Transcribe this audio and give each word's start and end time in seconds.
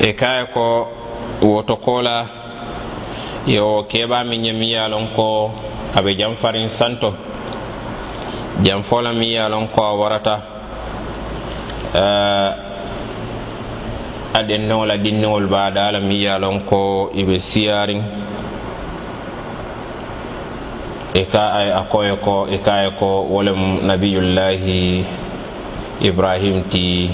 e 0.00 0.12
kaya 0.12 0.46
ko 0.52 0.88
woto 1.42 1.76
kola 1.76 2.26
yo 3.46 3.86
keɓa 3.88 4.24
min 4.24 4.44
ye 4.44 4.52
mi 4.52 4.66
ye 4.72 4.88
lon 4.88 5.08
ko 5.16 5.50
aɓe 5.94 6.16
janfarin 6.18 6.68
santo. 6.68 7.14
Janfola 8.62 9.12
mi 9.12 9.34
yalon 9.34 9.68
ko 9.68 9.84
a 9.84 9.92
warata 9.94 10.34
uh, 11.94 12.52
a 14.32 14.42
dinniwol 14.42 15.46
baɗala 15.46 16.00
mi 16.00 16.24
yalon 16.24 16.60
ko 16.64 17.10
iɓe 17.14 17.38
siyarin. 17.38 18.02
E 21.14 21.24
ka 21.32 21.52
ay 21.52 21.70
a 21.70 21.82
koye 21.88 22.16
ko 22.16 22.46
e 22.48 22.58
kaye 22.58 22.90
ko 22.98 23.24
wolem 23.28 23.86
nabiyullahi 23.86 25.04
ibrahim 26.00 26.64
ti 26.68 27.10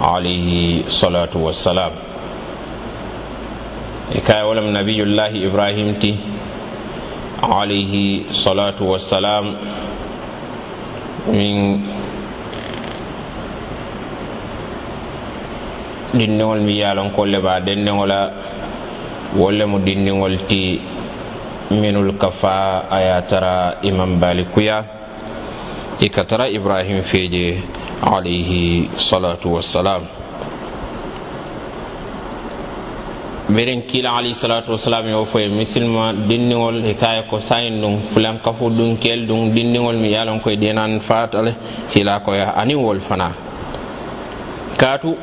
alayhi 0.00 0.84
salatu 0.86 1.44
wassalam. 1.44 2.13
e 4.14 4.20
kay 4.22 4.46
wolem 4.46 4.70
nabiyullahi 4.70 5.42
ibrahim 5.42 5.98
ti 5.98 6.14
alayhi 7.42 8.30
salatu 8.30 8.94
wassalam 8.94 9.58
min 11.34 11.82
dindiŋol 16.14 16.62
mi 16.62 16.78
yalonkolle 16.78 17.42
ba 17.42 17.58
dendiŋola 17.58 18.20
wolle 19.34 19.64
mo 19.66 19.82
dindiŋol 19.82 20.46
ti 20.46 20.78
minul 21.74 22.14
kafa 22.14 22.86
aya 22.86 23.18
tara 23.26 23.82
imam 23.82 24.22
bali 24.22 24.46
kuya 24.46 24.78
i 25.98 26.06
ka 26.06 26.22
tara 26.22 26.46
ibrahim 26.46 27.02
feje 27.02 27.58
alayhi 27.98 28.94
salatu 28.94 29.58
wassalam. 29.58 30.23
beren 33.48 33.82
kila 33.86 34.16
alayhi 34.16 34.34
salatu 34.34 34.72
wasalam 34.72 35.08
yo 35.08 35.24
foye 35.24 35.48
misilma 35.48 36.12
dindiŋol 36.12 36.80
hikaya 36.82 37.22
ko 37.28 37.38
sayin 37.38 37.80
ɗum 37.80 38.00
fulankafu 38.08 38.70
ɗum 38.70 38.96
kel 38.96 39.26
ɗum 39.26 39.52
dinniŋol 39.52 39.96
mi 39.96 40.12
yalon 40.12 40.40
koye 40.40 40.56
denan 40.56 41.00
fatale 41.00 41.52
hila 41.94 42.20
koya 42.20 42.54
ani 42.56 42.74
wol 42.74 43.00
fana. 43.00 43.32
Katu 44.78 45.14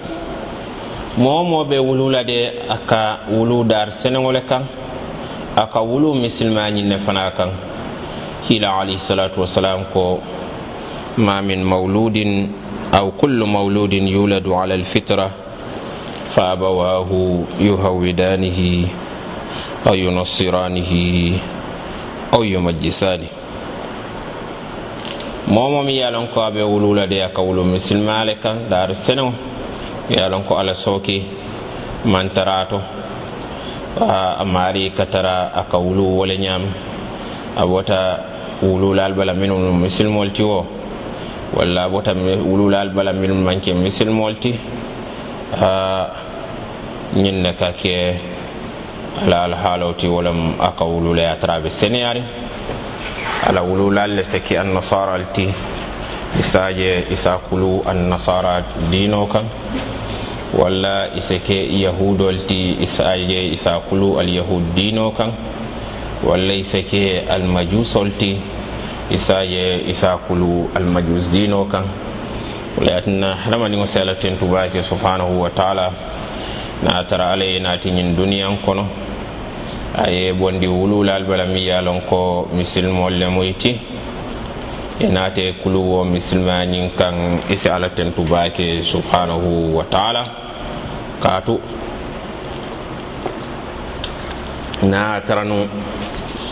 moo 1.18 1.44
moo 1.44 1.64
ɓe 1.66 1.80
wulula 1.80 2.24
de 2.24 2.52
a 2.70 3.18
wulu 3.32 3.64
dar 3.64 3.90
seneŋole 3.92 4.42
kan 4.48 4.64
aka 5.58 5.82
wulu 5.82 6.14
misilmañinne 6.14 6.98
fana 7.00 7.32
kan. 7.32 7.50
Hila 8.48 8.80
alayhi 8.82 8.98
salatu 9.00 9.42
wasalam 9.42 9.86
ko 9.94 10.22
ma 11.18 11.42
min 11.42 11.64
mawludin 11.64 12.50
aw 12.94 13.12
kullu 13.18 13.48
mauludin 13.48 14.08
yuladu 14.08 14.54
ala 14.56 14.74
alfitra 14.76 15.41
فأبواه 16.26 17.10
يهودانه 17.60 18.88
أو 19.88 19.94
ينصرانه 19.94 20.92
أو 22.34 22.44
يمجسانه. 22.44 23.28
momo 25.52 25.84
mi 25.84 25.98
yalon 26.00 26.28
ko 26.32 26.40
aɓe 26.42 26.62
wulula 26.64 27.08
de 27.08 27.24
aka 27.24 27.42
wulu 27.42 27.64
misilmale 27.66 28.40
kan 28.40 28.70
dar 28.70 28.94
senew 28.96 29.32
yalon 30.10 30.44
ko 30.48 30.56
ala 30.56 30.74
soki 30.74 31.26
mantarato 32.06 32.80
a 34.00 34.46
maari 34.46 34.92
katara 34.96 35.52
aka 35.54 35.78
wulu 35.78 36.04
wole 36.18 36.38
ñam 36.38 36.64
a 37.58 37.66
wota 37.66 38.20
wululal 38.62 39.14
bala 39.14 39.34
minum 39.34 39.82
misilmol 39.82 40.32
ti 40.32 40.44
wo 40.44 40.66
walla 41.58 41.84
a 41.84 41.90
wota 41.90 42.14
wululal 42.16 42.90
bala 42.94 43.12
minum 43.14 43.44
manke 43.44 43.74
misilmol 43.74 44.40
ti 44.40 44.56
a 45.54 45.72
ñin 47.16 47.42
ne 47.42 47.54
ka 47.54 47.72
ke 47.74 48.16
ala 49.26 49.44
alhaalaw 49.48 49.94
ti 50.00 50.08
wolem 50.08 50.56
a 50.60 50.72
ka 50.72 50.86
wulule 50.86 51.26
a 51.28 51.36
tara 51.36 51.60
be 51.60 51.70
seneyaari 51.70 52.24
ala 53.48 53.62
wululal 53.64 54.12
le 54.16 54.24
se 54.24 54.40
ke 54.40 54.56
annasaraal 54.58 55.32
ti 55.34 55.48
isaje 56.40 57.12
isa 57.12 57.38
kulu 57.38 57.84
annasara 57.86 58.64
diino 58.90 59.28
kan. 59.28 59.46
Walla 60.52 61.08
isake 61.16 61.64
yahudol 61.80 62.44
ti 62.48 62.76
isaje 62.84 63.52
isa 63.56 63.80
kulu 63.88 64.20
alyahud 64.20 64.76
diino 64.76 65.12
kan. 65.12 65.32
Walla 66.24 66.54
isa 66.54 66.84
ke 66.84 67.24
almajusol 67.28 68.12
ti 68.20 68.36
isaje 69.12 69.84
isa 69.88 70.16
kulu 70.28 70.72
almajus 70.76 71.32
diino 71.32 71.66
kan. 71.68 71.84
wala 72.78 72.92
yatina 72.92 73.36
hadamadiŋo 73.36 73.86
sela 73.86 74.16
tentu 74.16 74.46
baake 74.48 74.84
subhanahu 74.84 75.42
wa 75.42 75.50
taala. 75.50 75.92
Na 76.84 77.04
tara 77.04 77.32
alla 77.32 77.44
ye 77.46 77.60
naati 77.60 77.92
ñiŋ 77.92 78.16
duniyaŋ 78.16 78.58
kono. 78.66 78.88
A 79.96 80.10
ye 80.10 80.34
bondi 80.34 80.68
wululal 80.68 81.26
bala 81.28 81.46
mi 81.46 81.62
ye 81.68 81.82
lon 81.82 82.02
ko 82.10 82.48
misilimolu 82.54 83.18
le 83.20 83.28
mu 83.28 83.44
ti 83.54 83.80
ye 85.00 85.08
naate 85.10 85.54
kuluwo 85.62 86.06
misilima 86.06 86.64
ñiŋ 86.66 86.90
kaŋ 86.98 87.16
i 87.50 87.56
si 87.56 87.70
alla 87.70 87.90
tentu 87.90 88.24
baake 88.24 88.82
subhanahu 88.82 89.76
wa 89.76 89.84
taala. 89.84 90.24
Kaatu. 91.22 91.60
Na 94.84 95.16
a 95.16 95.22
taranu 95.22 95.68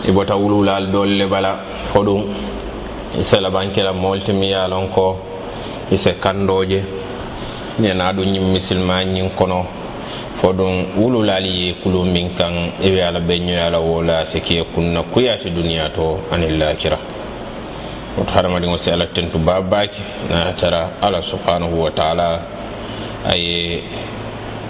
i 0.04 0.08
e 0.08 0.12
bota 0.12 0.36
wululal 0.36 0.86
doolu 0.92 1.16
le 1.16 1.26
bala 1.26 1.56
foɗum 1.92 2.04
ɗum. 2.04 2.34
E 3.16 3.20
I 3.20 3.24
sela 3.24 3.50
bankela 3.50 3.92
ti 4.24 4.32
miŋ 4.32 4.50
ye 4.50 4.68
lon 4.68 4.88
ko 4.88 5.29
ise 5.90 6.12
kandoje. 6.20 6.84
Nena 7.78 8.12
ɗum 8.12 8.24
ñin 8.32 8.52
misilma 8.52 9.00
kono. 9.36 9.66
Fo 10.34 10.52
ɗum 10.52 10.96
wululali 10.96 11.66
ye 11.66 11.72
kulu 11.82 12.04
min 12.04 12.34
kan 12.34 12.72
ewe 12.82 13.02
ala 13.02 13.20
ɓeñoyala 13.20 13.78
wola 13.78 14.24
sikiye 14.24 14.64
kunna 14.74 15.02
kuyati 15.02 15.50
duniya 15.50 15.90
to 15.94 16.18
anin 16.32 16.58
lakira. 16.58 16.98
Woto 18.16 18.32
hadamadiŋo 18.32 18.76
si 18.76 18.90
ala 18.90 19.06
tentu 19.06 19.38
babaki 19.38 20.00
na 20.30 20.52
tara 20.52 20.90
ala 21.02 21.22
subhanahu 21.22 21.82
wa 21.82 21.90
taala 21.90 22.40
aye 23.24 23.82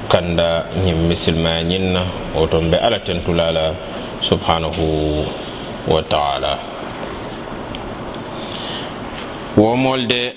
kanda 0.08 0.66
ñin 0.84 1.06
misilmaya 1.08 1.62
ñin 1.62 1.92
na 1.92 2.02
woton 2.34 2.70
ɓe 2.70 2.76
ala 2.82 2.98
tentulala 3.00 3.72
subhanahu 4.20 5.24
wa 5.88 6.02
taala. 6.02 6.58
Wo 9.56 9.76
molde 9.76 10.34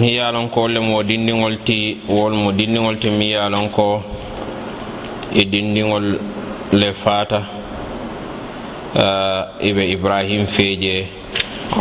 mi 0.00 0.12
yalon 0.16 0.48
ko 0.52 0.60
wolle 0.62 0.80
mo 0.80 1.02
dindiŋol 1.02 1.54
ti 1.64 1.96
wol 2.08 2.32
mo 2.36 2.50
dindiŋol 2.52 2.96
ti 3.00 3.08
mi 3.10 3.32
yalon 3.32 3.68
ko 3.72 4.02
e 5.32 5.42
dindiŋol 5.52 6.06
le 6.72 6.90
fata 6.92 7.40
eh, 8.94 9.00
uh, 9.00 9.64
i 9.64 9.92
ibrahim 9.96 10.44
feje 10.46 11.06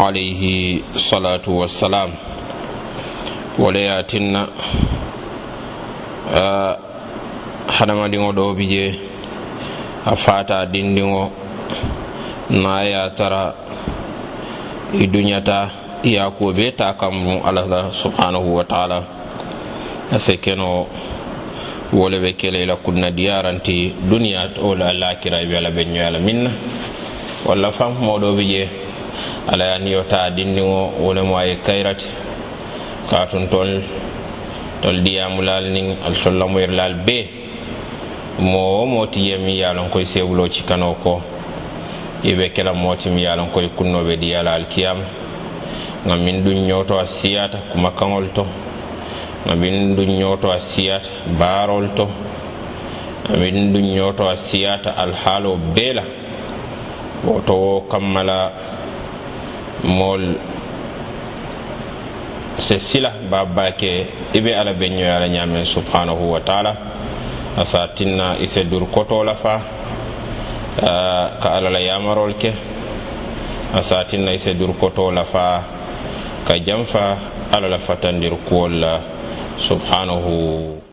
alayhi 0.06 0.84
salatu 0.96 1.60
wassalam. 1.60 2.12
Wole 3.58 3.82
ye 3.88 4.04
tinna 4.08 4.42
eh, 6.32 6.40
uh, 6.40 6.74
hadamadiŋo 7.68 8.30
ɗo 8.38 8.46
bi 8.58 8.66
je 8.74 8.86
a 10.06 10.16
fata 10.16 10.66
dindiŋo 10.74 11.24
na 12.64 12.84
ye 12.84 13.02
tara 13.18 13.44
i 14.94 15.08
duñata 15.08 15.85
iyakoɓe 16.06 16.72
ta 16.78 16.94
kammu 16.94 17.42
allah 17.44 17.90
subhanahu 17.92 18.56
wa 18.56 18.64
taala. 18.64 19.04
Ase 20.14 20.38
keno 20.38 20.86
wole 21.94 22.20
be 22.20 22.34
kele 22.34 22.60
kelela 22.62 22.76
kunna 22.78 23.10
diyaranti 23.12 23.94
duniya 24.10 24.50
o 24.62 24.76
lakira 24.76 25.42
be 25.50 25.58
ala 25.58 25.70
ɓe 25.72 25.86
ñoyala 25.86 26.20
minna. 26.20 26.52
Walla 27.46 27.72
fanmoɗoɓe 27.72 28.44
je 28.48 28.70
ala 29.48 29.66
ya 29.66 29.80
niyota 29.80 30.30
dindiŋo 30.30 30.92
wolemo 31.02 31.38
aye 31.38 31.56
kayrati 31.66 32.06
katun 33.10 33.48
tol 33.50 33.82
tol 34.82 35.02
diyamulal 35.02 35.72
nin 35.72 35.98
al 36.06 36.14
sollamuyrlal 36.16 36.94
be. 37.06 37.30
Mo 38.40 38.78
wo 38.80 38.86
moti 38.86 39.30
yemi 39.30 39.58
yalon 39.58 39.90
koye 39.90 40.06
sewulo 40.06 40.48
cikano 40.50 40.94
ko. 41.02 41.22
Iɓe 42.24 42.54
kela 42.54 42.74
motimi 42.74 43.22
ye 43.24 43.36
lon 43.36 43.50
koye 43.50 43.70
kunnoɓe 43.70 44.18
diyala 44.20 44.54
alkiyama 44.54 45.25
ngam 46.06 46.20
min 46.24 46.44
ɗum 46.44 46.68
ñowto 46.68 46.98
a 47.00 47.06
siyata 47.06 47.58
kuma 47.72 47.92
kaŋol 47.92 48.28
to 48.34 48.46
ngam 49.46 49.60
min 49.60 49.96
ɗum 49.96 50.10
ñowto 50.20 50.52
a 50.52 50.60
siyata 50.60 51.10
baarol 51.40 51.88
to 51.96 52.06
ngam 53.30 53.40
min 53.40 53.74
ɗum 53.74 53.86
ñowto 53.96 54.28
a 54.30 54.36
siyata 54.36 54.92
alhaalo 54.98 55.58
beela 55.76 56.04
woto 57.24 57.54
wo 57.54 57.82
kammala 57.90 58.52
mool 59.84 60.24
se 62.56 62.80
sila 62.80 63.10
babake 63.32 64.08
iɓe 64.34 64.52
ala 64.56 64.74
ɓe 64.74 64.90
ñoyala 64.90 65.28
ñamen 65.28 65.64
subhanahu 65.66 66.32
wa 66.34 66.40
taala 66.40 66.76
asa 67.58 67.88
tinna 67.96 68.38
ise 68.40 68.64
dur 68.70 68.86
kotola 68.92 69.36
fa 69.36 69.62
ka 71.42 71.50
alala 71.56 71.80
yamarol 71.80 72.34
ke. 72.36 72.75
a 73.74 73.82
satinna 73.82 74.32
i 74.34 74.38
se 74.38 74.54
kotola 74.80 75.24
fa 75.24 75.64
ka 76.48 76.56
janfa 76.60 77.18
ala 77.52 77.68
la 77.68 77.78
fatandir 77.80 78.34
kuwol 78.48 78.80
la 78.80 79.02
subhanahu 79.58 80.85